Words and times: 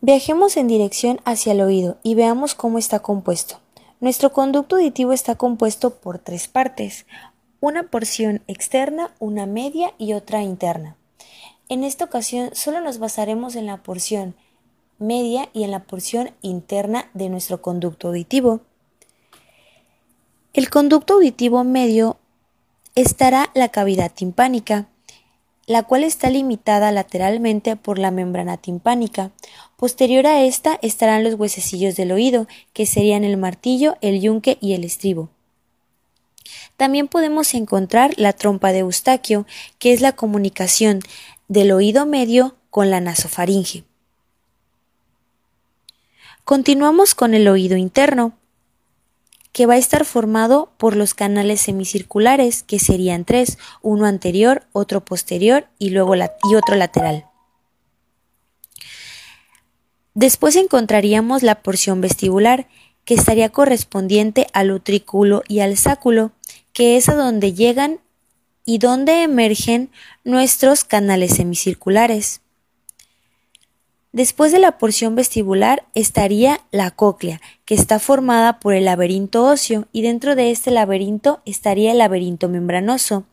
Viajemos 0.00 0.56
en 0.56 0.68
dirección 0.68 1.20
hacia 1.24 1.52
el 1.52 1.60
oído 1.62 1.96
y 2.02 2.14
veamos 2.14 2.54
cómo 2.54 2.78
está 2.78 3.00
compuesto. 3.00 3.60
Nuestro 3.98 4.32
conducto 4.32 4.76
auditivo 4.76 5.12
está 5.12 5.36
compuesto 5.36 5.94
por 5.96 6.18
tres 6.18 6.48
partes, 6.48 7.06
una 7.60 7.84
porción 7.84 8.42
externa, 8.46 9.14
una 9.18 9.46
media 9.46 9.94
y 9.96 10.12
otra 10.12 10.42
interna. 10.42 10.96
En 11.68 11.82
esta 11.82 12.04
ocasión 12.04 12.50
solo 12.52 12.80
nos 12.80 12.98
basaremos 12.98 13.56
en 13.56 13.66
la 13.66 13.78
porción 13.78 14.34
media 14.98 15.48
y 15.52 15.64
en 15.64 15.70
la 15.70 15.84
porción 15.84 16.30
interna 16.42 17.10
de 17.14 17.30
nuestro 17.30 17.62
conducto 17.62 18.08
auditivo. 18.08 18.60
El 20.52 20.68
conducto 20.70 21.14
auditivo 21.14 21.64
medio 21.64 22.18
estará 22.94 23.50
la 23.54 23.70
cavidad 23.70 24.12
timpánica, 24.12 24.88
la 25.66 25.82
cual 25.82 26.04
está 26.04 26.30
limitada 26.30 26.92
lateralmente 26.92 27.76
por 27.76 27.98
la 27.98 28.10
membrana 28.10 28.56
timpánica. 28.56 29.32
Posterior 29.76 30.26
a 30.26 30.42
esta 30.42 30.78
estarán 30.80 31.24
los 31.24 31.34
huesecillos 31.34 31.96
del 31.96 32.12
oído, 32.12 32.46
que 32.72 32.86
serían 32.86 33.24
el 33.24 33.36
martillo, 33.36 33.96
el 34.00 34.20
yunque 34.20 34.58
y 34.60 34.74
el 34.74 34.84
estribo. 34.84 35.28
También 36.76 37.08
podemos 37.08 37.54
encontrar 37.54 38.12
la 38.16 38.32
trompa 38.32 38.72
de 38.72 38.80
Eustaquio, 38.80 39.46
que 39.78 39.92
es 39.92 40.00
la 40.00 40.12
comunicación 40.12 41.00
del 41.48 41.72
oído 41.72 42.06
medio 42.06 42.54
con 42.70 42.90
la 42.90 43.00
nasofaringe. 43.00 43.84
Continuamos 46.44 47.16
con 47.16 47.34
el 47.34 47.48
oído 47.48 47.76
interno, 47.76 48.34
que 49.56 49.64
va 49.64 49.72
a 49.72 49.78
estar 49.78 50.04
formado 50.04 50.70
por 50.76 50.96
los 50.96 51.14
canales 51.14 51.62
semicirculares, 51.62 52.62
que 52.62 52.78
serían 52.78 53.24
tres, 53.24 53.56
uno 53.80 54.04
anterior, 54.04 54.66
otro 54.72 55.02
posterior 55.02 55.66
y 55.78 55.88
luego 55.88 56.14
y 56.14 56.54
otro 56.54 56.76
lateral. 56.76 57.24
Después 60.12 60.56
encontraríamos 60.56 61.42
la 61.42 61.62
porción 61.62 62.02
vestibular, 62.02 62.68
que 63.06 63.14
estaría 63.14 63.48
correspondiente 63.48 64.46
al 64.52 64.72
utrículo 64.72 65.42
y 65.48 65.60
al 65.60 65.78
sáculo, 65.78 66.32
que 66.74 66.98
es 66.98 67.08
a 67.08 67.14
donde 67.14 67.54
llegan 67.54 68.00
y 68.66 68.76
donde 68.76 69.22
emergen 69.22 69.88
nuestros 70.22 70.84
canales 70.84 71.34
semicirculares. 71.34 72.42
Después 74.16 74.50
de 74.50 74.58
la 74.58 74.78
porción 74.78 75.14
vestibular 75.14 75.84
estaría 75.92 76.62
la 76.70 76.90
cóclea, 76.90 77.38
que 77.66 77.74
está 77.74 77.98
formada 77.98 78.60
por 78.60 78.72
el 78.72 78.86
laberinto 78.86 79.44
óseo, 79.44 79.88
y 79.92 80.00
dentro 80.00 80.34
de 80.34 80.50
este 80.50 80.70
laberinto 80.70 81.42
estaría 81.44 81.92
el 81.92 81.98
laberinto 81.98 82.48
membranoso, 82.48 83.26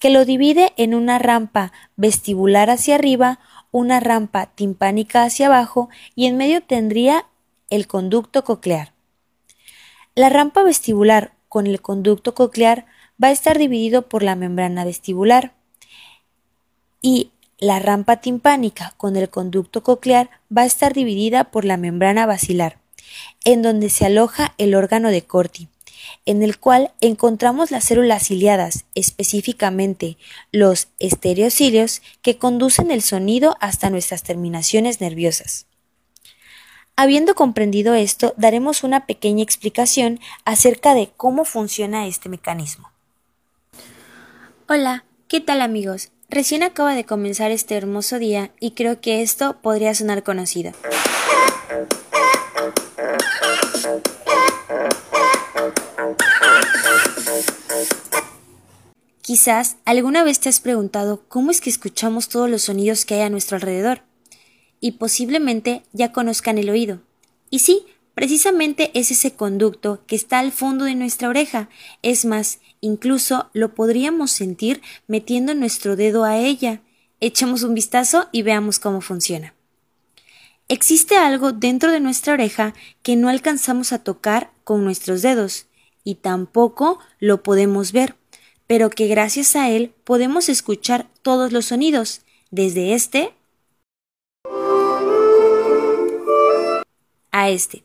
que 0.00 0.10
lo 0.10 0.24
divide 0.24 0.72
en 0.76 0.96
una 0.96 1.20
rampa 1.20 1.70
vestibular 1.94 2.68
hacia 2.68 2.96
arriba, 2.96 3.38
una 3.70 4.00
rampa 4.00 4.46
timpánica 4.46 5.22
hacia 5.22 5.46
abajo, 5.46 5.88
y 6.16 6.26
en 6.26 6.36
medio 6.36 6.64
tendría 6.64 7.26
el 7.70 7.86
conducto 7.86 8.42
coclear. 8.42 8.92
La 10.16 10.30
rampa 10.30 10.64
vestibular 10.64 11.34
con 11.48 11.68
el 11.68 11.80
conducto 11.80 12.34
coclear 12.34 12.86
va 13.22 13.28
a 13.28 13.30
estar 13.30 13.56
dividido 13.56 14.08
por 14.08 14.24
la 14.24 14.34
membrana 14.34 14.84
vestibular 14.84 15.54
y 17.00 17.30
la 17.64 17.78
rampa 17.78 18.18
timpánica 18.18 18.92
con 18.98 19.16
el 19.16 19.30
conducto 19.30 19.82
coclear 19.82 20.28
va 20.54 20.62
a 20.62 20.66
estar 20.66 20.92
dividida 20.92 21.44
por 21.44 21.64
la 21.64 21.78
membrana 21.78 22.26
basilar, 22.26 22.78
en 23.44 23.62
donde 23.62 23.88
se 23.88 24.04
aloja 24.04 24.54
el 24.58 24.74
órgano 24.74 25.08
de 25.08 25.22
Corti, 25.22 25.68
en 26.26 26.42
el 26.42 26.58
cual 26.58 26.92
encontramos 27.00 27.70
las 27.70 27.84
células 27.84 28.26
ciliadas, 28.26 28.84
específicamente 28.94 30.18
los 30.52 30.88
estereocilios 30.98 32.02
que 32.20 32.36
conducen 32.36 32.90
el 32.90 33.00
sonido 33.00 33.56
hasta 33.60 33.88
nuestras 33.88 34.22
terminaciones 34.22 35.00
nerviosas. 35.00 35.66
Habiendo 36.96 37.34
comprendido 37.34 37.94
esto, 37.94 38.34
daremos 38.36 38.84
una 38.84 39.06
pequeña 39.06 39.42
explicación 39.42 40.20
acerca 40.44 40.94
de 40.94 41.10
cómo 41.16 41.46
funciona 41.46 42.06
este 42.06 42.28
mecanismo. 42.28 42.90
Hola, 44.68 45.04
¿qué 45.28 45.40
tal 45.40 45.62
amigos? 45.62 46.10
Recién 46.34 46.64
acaba 46.64 46.96
de 46.96 47.04
comenzar 47.04 47.52
este 47.52 47.76
hermoso 47.76 48.18
día 48.18 48.50
y 48.58 48.72
creo 48.72 49.00
que 49.00 49.22
esto 49.22 49.56
podría 49.62 49.94
sonar 49.94 50.24
conocido. 50.24 50.72
Quizás 59.22 59.76
alguna 59.84 60.24
vez 60.24 60.40
te 60.40 60.48
has 60.48 60.58
preguntado 60.58 61.22
cómo 61.28 61.52
es 61.52 61.60
que 61.60 61.70
escuchamos 61.70 62.28
todos 62.28 62.50
los 62.50 62.62
sonidos 62.62 63.04
que 63.04 63.14
hay 63.14 63.20
a 63.20 63.30
nuestro 63.30 63.54
alrededor 63.54 64.00
y 64.80 64.92
posiblemente 64.98 65.84
ya 65.92 66.10
conozcan 66.10 66.58
el 66.58 66.68
oído. 66.68 66.98
Y 67.48 67.60
sí, 67.60 67.86
Precisamente 68.14 68.90
es 68.94 69.10
ese 69.10 69.34
conducto 69.34 70.02
que 70.06 70.14
está 70.14 70.38
al 70.38 70.52
fondo 70.52 70.84
de 70.84 70.94
nuestra 70.94 71.28
oreja. 71.28 71.68
Es 72.02 72.24
más, 72.24 72.60
incluso 72.80 73.50
lo 73.52 73.74
podríamos 73.74 74.30
sentir 74.30 74.82
metiendo 75.08 75.54
nuestro 75.54 75.96
dedo 75.96 76.24
a 76.24 76.38
ella. 76.38 76.80
Echemos 77.20 77.64
un 77.64 77.74
vistazo 77.74 78.28
y 78.30 78.42
veamos 78.42 78.78
cómo 78.78 79.00
funciona. 79.00 79.54
Existe 80.68 81.16
algo 81.16 81.52
dentro 81.52 81.90
de 81.90 82.00
nuestra 82.00 82.32
oreja 82.34 82.72
que 83.02 83.16
no 83.16 83.28
alcanzamos 83.28 83.92
a 83.92 84.02
tocar 84.02 84.52
con 84.62 84.84
nuestros 84.84 85.20
dedos 85.20 85.66
y 86.04 86.16
tampoco 86.16 87.00
lo 87.18 87.42
podemos 87.42 87.92
ver, 87.92 88.14
pero 88.66 88.90
que 88.90 89.08
gracias 89.08 89.56
a 89.56 89.70
él 89.70 89.92
podemos 90.04 90.48
escuchar 90.48 91.08
todos 91.22 91.52
los 91.52 91.66
sonidos, 91.66 92.22
desde 92.50 92.94
este 92.94 93.34
a 97.32 97.50
este. 97.50 97.82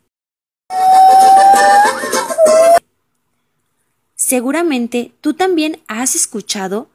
Seguramente 4.29 5.12
tú 5.22 5.34
también 5.34 5.79
has 5.88 6.13
escuchado 6.13 6.88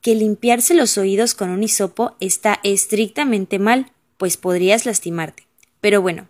que 0.00 0.14
limpiarse 0.14 0.74
los 0.74 0.96
oídos 0.96 1.34
con 1.34 1.50
un 1.50 1.64
hisopo 1.64 2.14
está 2.20 2.60
estrictamente 2.62 3.58
mal, 3.58 3.90
pues 4.16 4.36
podrías 4.36 4.86
lastimarte. 4.86 5.48
Pero 5.80 6.00
bueno, 6.02 6.28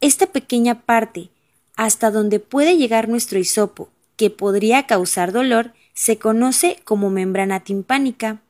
esta 0.00 0.24
pequeña 0.24 0.80
parte 0.86 1.28
hasta 1.76 2.10
donde 2.10 2.40
puede 2.40 2.78
llegar 2.78 3.10
nuestro 3.10 3.38
hisopo, 3.38 3.90
que 4.16 4.30
podría 4.30 4.86
causar 4.86 5.32
dolor, 5.32 5.74
se 5.92 6.16
conoce 6.16 6.80
como 6.84 7.10
membrana 7.10 7.60
timpánica. 7.60 8.40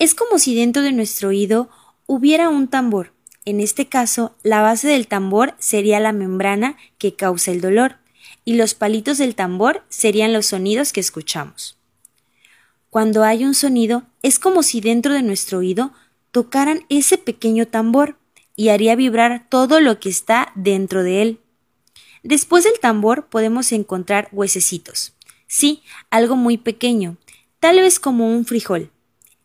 Es 0.00 0.16
como 0.16 0.40
si 0.40 0.56
dentro 0.56 0.82
de 0.82 0.90
nuestro 0.90 1.28
oído 1.28 1.70
hubiera 2.06 2.48
un 2.48 2.66
tambor. 2.66 3.12
En 3.44 3.60
este 3.60 3.86
caso, 3.86 4.34
la 4.42 4.60
base 4.60 4.88
del 4.88 5.06
tambor 5.06 5.54
sería 5.60 6.00
la 6.00 6.12
membrana 6.12 6.76
que 6.98 7.14
causa 7.14 7.52
el 7.52 7.60
dolor 7.60 8.01
y 8.44 8.54
los 8.54 8.74
palitos 8.74 9.18
del 9.18 9.34
tambor 9.34 9.84
serían 9.88 10.32
los 10.32 10.46
sonidos 10.46 10.92
que 10.92 11.00
escuchamos. 11.00 11.76
Cuando 12.90 13.24
hay 13.24 13.44
un 13.44 13.54
sonido, 13.54 14.02
es 14.22 14.38
como 14.38 14.62
si 14.62 14.80
dentro 14.80 15.14
de 15.14 15.22
nuestro 15.22 15.58
oído 15.58 15.92
tocaran 16.30 16.84
ese 16.88 17.18
pequeño 17.18 17.66
tambor 17.66 18.18
y 18.56 18.68
haría 18.68 18.96
vibrar 18.96 19.46
todo 19.48 19.80
lo 19.80 19.98
que 19.98 20.08
está 20.08 20.52
dentro 20.54 21.02
de 21.02 21.22
él. 21.22 21.40
Después 22.22 22.64
del 22.64 22.78
tambor 22.80 23.26
podemos 23.26 23.72
encontrar 23.72 24.28
huesecitos. 24.32 25.14
Sí, 25.46 25.82
algo 26.10 26.36
muy 26.36 26.58
pequeño, 26.58 27.16
tal 27.60 27.76
vez 27.80 27.98
como 27.98 28.28
un 28.28 28.44
frijol. 28.44 28.90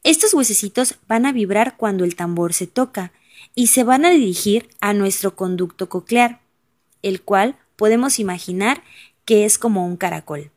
Estos 0.04 0.34
huesecitos 0.34 0.96
van 1.08 1.26
a 1.26 1.32
vibrar 1.32 1.76
cuando 1.78 2.04
el 2.04 2.16
tambor 2.16 2.54
se 2.54 2.68
toca 2.68 3.12
y 3.56 3.68
se 3.68 3.84
van 3.84 4.06
a 4.06 4.10
dirigir 4.10 4.70
a 4.80 4.94
nuestro 4.94 5.36
conducto 5.36 5.90
coclear, 5.90 6.42
el 7.02 7.22
cual 7.22 7.58
podemos 7.78 8.20
imaginar 8.20 8.84
que 9.24 9.46
es 9.46 9.58
como 9.58 9.86
un 9.86 9.96
caracol. 9.96 10.52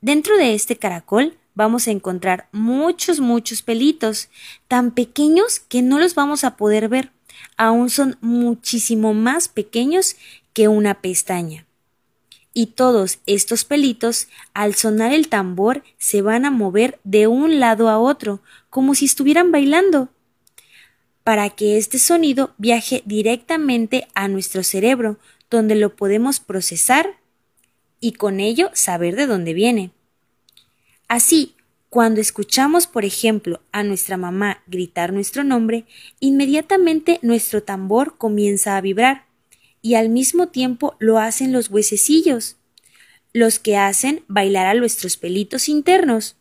Dentro 0.00 0.38
de 0.38 0.54
este 0.54 0.76
caracol 0.76 1.36
vamos 1.54 1.86
a 1.86 1.90
encontrar 1.90 2.48
muchos, 2.52 3.20
muchos 3.20 3.60
pelitos, 3.60 4.30
tan 4.66 4.92
pequeños 4.92 5.60
que 5.60 5.82
no 5.82 5.98
los 5.98 6.14
vamos 6.14 6.44
a 6.44 6.56
poder 6.56 6.88
ver. 6.88 7.12
Aún 7.58 7.90
son 7.90 8.16
muchísimo 8.22 9.12
más 9.12 9.48
pequeños 9.48 10.16
que 10.54 10.68
una 10.68 11.02
pestaña. 11.02 11.66
Y 12.52 12.66
todos 12.66 13.20
estos 13.26 13.64
pelitos, 13.64 14.28
al 14.54 14.74
sonar 14.74 15.12
el 15.12 15.28
tambor, 15.28 15.84
se 15.98 16.22
van 16.22 16.44
a 16.44 16.50
mover 16.50 16.98
de 17.04 17.26
un 17.26 17.60
lado 17.60 17.88
a 17.88 17.98
otro, 17.98 18.42
como 18.70 18.94
si 18.94 19.04
estuvieran 19.04 19.52
bailando, 19.52 20.08
para 21.22 21.50
que 21.50 21.78
este 21.78 21.98
sonido 21.98 22.54
viaje 22.58 23.02
directamente 23.04 24.08
a 24.14 24.26
nuestro 24.26 24.64
cerebro, 24.64 25.18
donde 25.50 25.74
lo 25.74 25.96
podemos 25.96 26.40
procesar 26.40 27.18
y 28.00 28.12
con 28.12 28.40
ello 28.40 28.70
saber 28.72 29.16
de 29.16 29.26
dónde 29.26 29.52
viene. 29.52 29.90
Así, 31.08 31.56
cuando 31.90 32.20
escuchamos, 32.20 32.86
por 32.86 33.04
ejemplo, 33.04 33.60
a 33.72 33.82
nuestra 33.82 34.16
mamá 34.16 34.62
gritar 34.68 35.12
nuestro 35.12 35.42
nombre, 35.42 35.86
inmediatamente 36.20 37.18
nuestro 37.22 37.64
tambor 37.64 38.16
comienza 38.16 38.76
a 38.76 38.80
vibrar 38.80 39.26
y 39.82 39.94
al 39.94 40.08
mismo 40.08 40.48
tiempo 40.48 40.94
lo 41.00 41.18
hacen 41.18 41.52
los 41.52 41.68
huesecillos, 41.68 42.56
los 43.32 43.58
que 43.58 43.76
hacen 43.76 44.24
bailar 44.28 44.66
a 44.66 44.74
nuestros 44.74 45.16
pelitos 45.16 45.68
internos, 45.68 46.36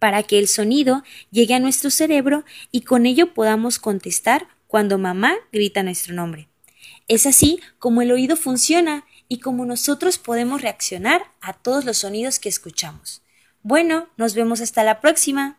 para 0.00 0.22
que 0.22 0.38
el 0.38 0.48
sonido 0.48 1.04
llegue 1.30 1.54
a 1.54 1.60
nuestro 1.60 1.90
cerebro 1.90 2.44
y 2.70 2.82
con 2.82 3.06
ello 3.06 3.34
podamos 3.34 3.78
contestar 3.78 4.48
cuando 4.66 4.98
mamá 4.98 5.34
grita 5.52 5.82
nuestro 5.82 6.14
nombre. 6.14 6.48
Es 7.08 7.26
así 7.26 7.60
como 7.78 8.02
el 8.02 8.12
oído 8.12 8.36
funciona 8.36 9.04
y 9.28 9.40
como 9.40 9.64
nosotros 9.64 10.18
podemos 10.18 10.62
reaccionar 10.62 11.32
a 11.40 11.52
todos 11.52 11.84
los 11.84 11.98
sonidos 11.98 12.38
que 12.38 12.48
escuchamos. 12.48 13.22
Bueno, 13.62 14.08
nos 14.16 14.34
vemos 14.34 14.60
hasta 14.60 14.84
la 14.84 15.00
próxima. 15.00 15.57